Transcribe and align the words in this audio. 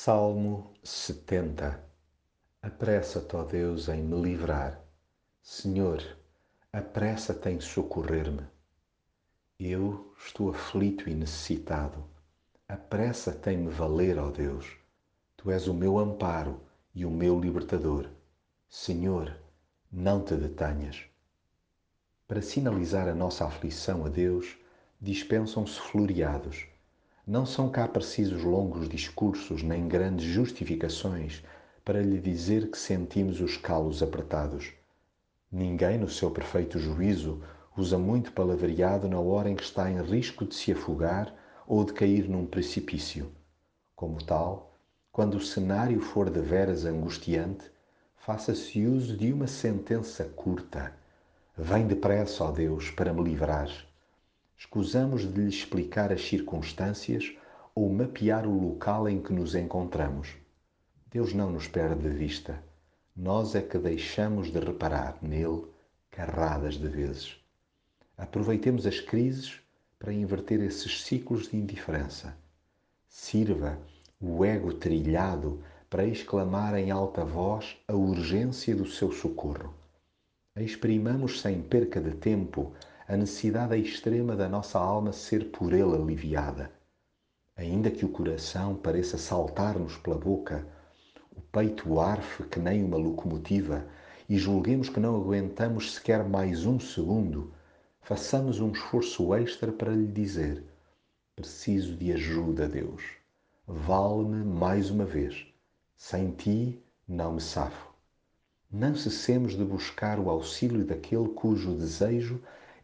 Salmo 0.00 0.70
70 0.84 1.84
Apressa-te, 2.62 3.34
ó 3.34 3.42
Deus, 3.42 3.88
em 3.88 4.00
me 4.00 4.14
livrar. 4.22 4.80
Senhor, 5.42 6.00
apressa-te 6.72 7.48
em 7.48 7.58
socorrer-me. 7.58 8.46
Eu 9.58 10.14
estou 10.16 10.50
aflito 10.50 11.10
e 11.10 11.14
necessitado. 11.16 12.04
Apressa-te 12.68 13.50
em 13.50 13.56
me 13.56 13.70
valer, 13.70 14.20
ó 14.20 14.30
Deus. 14.30 14.70
Tu 15.36 15.50
és 15.50 15.66
o 15.66 15.74
meu 15.74 15.98
amparo 15.98 16.60
e 16.94 17.04
o 17.04 17.10
meu 17.10 17.40
libertador. 17.40 18.08
Senhor, 18.68 19.36
não 19.90 20.24
te 20.24 20.36
detenhas. 20.36 21.06
Para 22.28 22.40
sinalizar 22.40 23.08
a 23.08 23.16
nossa 23.16 23.44
aflição 23.44 24.06
a 24.06 24.08
Deus, 24.08 24.56
dispensam-se 25.00 25.80
floreados 25.80 26.68
não 27.28 27.44
são 27.44 27.68
cá 27.68 27.86
precisos 27.86 28.42
longos 28.42 28.88
discursos 28.88 29.62
nem 29.62 29.86
grandes 29.86 30.24
justificações 30.24 31.44
para 31.84 32.00
lhe 32.00 32.18
dizer 32.18 32.70
que 32.70 32.78
sentimos 32.78 33.38
os 33.42 33.54
calos 33.54 34.02
apertados. 34.02 34.72
Ninguém, 35.52 35.98
no 35.98 36.08
seu 36.08 36.30
perfeito 36.30 36.78
juízo, 36.78 37.42
usa 37.76 37.98
muito 37.98 38.32
palavreado 38.32 39.06
na 39.10 39.20
hora 39.20 39.50
em 39.50 39.54
que 39.54 39.62
está 39.62 39.90
em 39.90 40.00
risco 40.00 40.46
de 40.46 40.54
se 40.54 40.72
afogar 40.72 41.34
ou 41.66 41.84
de 41.84 41.92
cair 41.92 42.26
num 42.26 42.46
precipício. 42.46 43.30
Como 43.94 44.24
tal, 44.24 44.74
quando 45.12 45.34
o 45.34 45.40
cenário 45.42 46.00
for 46.00 46.30
de 46.30 46.40
veras 46.40 46.86
angustiante, 46.86 47.70
faça-se 48.16 48.86
uso 48.86 49.14
de 49.14 49.30
uma 49.34 49.46
sentença 49.46 50.24
curta. 50.24 50.94
Vem 51.54 51.86
depressa, 51.86 52.44
ó 52.44 52.50
Deus, 52.50 52.90
para 52.90 53.12
me 53.12 53.22
livrar 53.22 53.68
escusamos 54.58 55.22
de 55.22 55.40
lhe 55.40 55.48
explicar 55.48 56.12
as 56.12 56.26
circunstâncias 56.26 57.32
ou 57.74 57.88
mapear 57.92 58.44
o 58.44 58.58
local 58.58 59.08
em 59.08 59.22
que 59.22 59.32
nos 59.32 59.54
encontramos. 59.54 60.34
Deus 61.10 61.32
não 61.32 61.52
nos 61.52 61.68
perde 61.68 62.02
de 62.02 62.10
vista. 62.10 62.60
Nós 63.14 63.54
é 63.54 63.62
que 63.62 63.78
deixamos 63.78 64.50
de 64.50 64.58
reparar 64.58 65.16
nele 65.22 65.64
carradas 66.10 66.74
de 66.74 66.88
vezes. 66.88 67.36
Aproveitemos 68.16 68.84
as 68.84 68.98
crises 68.98 69.60
para 69.98 70.12
inverter 70.12 70.60
esses 70.60 71.02
ciclos 71.02 71.48
de 71.48 71.56
indiferença. 71.56 72.36
Sirva 73.08 73.78
o 74.20 74.44
ego 74.44 74.72
trilhado 74.72 75.62
para 75.88 76.04
exclamar 76.04 76.74
em 76.76 76.90
alta 76.90 77.24
voz 77.24 77.76
a 77.86 77.94
urgência 77.94 78.74
do 78.74 78.86
seu 78.86 79.12
socorro. 79.12 79.72
Exprimamos 80.56 81.40
sem 81.40 81.62
perca 81.62 82.00
de 82.00 82.10
tempo 82.16 82.72
a 83.08 83.16
necessidade 83.16 83.74
extrema 83.74 84.36
da 84.36 84.50
nossa 84.50 84.78
alma 84.78 85.14
ser 85.14 85.46
por 85.46 85.72
ele 85.72 85.94
aliviada. 85.94 86.70
Ainda 87.56 87.90
que 87.90 88.04
o 88.04 88.10
coração 88.10 88.76
pareça 88.76 89.16
saltar-nos 89.16 89.96
pela 89.96 90.18
boca, 90.18 90.66
o 91.34 91.40
peito 91.40 91.98
arfe 91.98 92.42
que 92.44 92.60
nem 92.60 92.84
uma 92.84 92.98
locomotiva 92.98 93.86
e 94.28 94.36
julguemos 94.36 94.90
que 94.90 95.00
não 95.00 95.16
aguentamos 95.16 95.94
sequer 95.94 96.22
mais 96.22 96.66
um 96.66 96.78
segundo, 96.78 97.50
façamos 98.02 98.60
um 98.60 98.72
esforço 98.72 99.34
extra 99.34 99.72
para 99.72 99.90
lhe 99.90 100.06
dizer: 100.06 100.62
Preciso 101.34 101.96
de 101.96 102.12
ajuda, 102.12 102.68
Deus. 102.68 103.02
Vale-me 103.66 104.44
mais 104.44 104.90
uma 104.90 105.06
vez. 105.06 105.46
Sem 105.96 106.32
ti 106.32 106.78
não 107.08 107.32
me 107.32 107.40
safo. 107.40 107.88
Não 108.70 108.94
cessemos 108.94 109.56
de 109.56 109.64
buscar 109.64 110.18
o 110.18 110.28
auxílio 110.28 110.84
daquele 110.84 111.28
cujo 111.28 111.74
desejo 111.74 112.38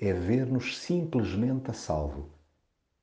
é 0.00 0.14
ver-nos 0.14 0.78
simplesmente 0.78 1.70
a 1.70 1.74
salvo. 1.74 2.30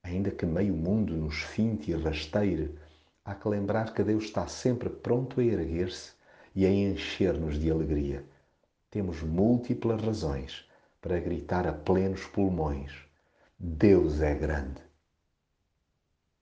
Ainda 0.02 0.32
que 0.32 0.44
meio 0.44 0.74
mundo 0.74 1.14
nos 1.16 1.42
finte 1.42 1.92
e 1.92 1.94
rasteire, 1.94 2.76
há 3.24 3.36
que 3.36 3.48
lembrar 3.48 3.94
que 3.94 4.02
Deus 4.02 4.24
está 4.24 4.48
sempre 4.48 4.90
pronto 4.90 5.40
a 5.40 5.44
erguer-se 5.44 6.12
e 6.56 6.66
a 6.66 6.70
encher-nos 6.70 7.56
de 7.56 7.70
alegria. 7.70 8.24
Temos 8.90 9.22
múltiplas 9.22 10.02
razões 10.02 10.68
para 11.00 11.20
gritar 11.20 11.68
a 11.68 11.72
plenos 11.72 12.24
pulmões: 12.24 12.92
Deus 13.56 14.20
é 14.20 14.34
grande. 14.34 14.87